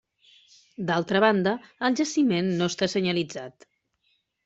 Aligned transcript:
D'altra 0.87 1.21
banda 1.25 1.53
el 1.89 2.01
jaciment 2.01 2.53
no 2.63 2.73
està 2.75 2.91
senyalitzat. 2.97 3.73